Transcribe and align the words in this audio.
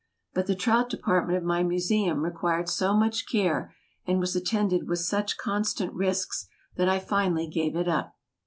But 0.33 0.47
the 0.47 0.55
trout 0.55 0.89
department 0.89 1.37
of 1.37 1.43
my 1.43 1.61
Museum 1.61 2.23
required 2.23 2.67
so 2.67 2.97
much 2.97 3.27
care, 3.27 3.71
and 4.07 4.19
was 4.19 4.35
attended 4.35 4.87
with 4.89 4.97
such 4.97 5.37
constant 5.37 5.93
risks, 5.93 6.47
that 6.75 6.89
I 6.89 6.97
finally 6.97 7.47
gave 7.47 7.75
it 7.75 7.87
up. 7.87 8.17